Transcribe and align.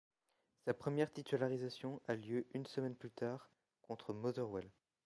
Sa 0.65 0.73
première 0.73 1.11
titularisation 1.11 2.01
a 2.07 2.15
lieu 2.15 2.47
une 2.55 2.65
semaine 2.65 2.95
plus 2.95 3.11
tard 3.11 3.51
contre 3.83 4.13
Motherwell. 4.13 4.67